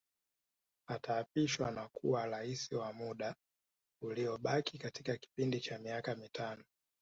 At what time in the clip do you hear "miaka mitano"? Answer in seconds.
5.79-6.63